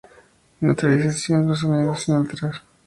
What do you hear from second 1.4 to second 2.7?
de los sonidos sin alterar.